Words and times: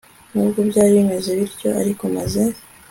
Nubwo 0.33 0.59
byari 0.69 0.91
bimeze 0.99 1.29
bityo 1.39 1.69
ariko 1.81 2.03
maze 2.15 2.41